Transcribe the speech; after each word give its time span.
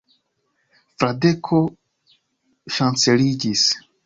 Fradeko 1.03 1.59
ŝanceliĝis. 2.79 3.69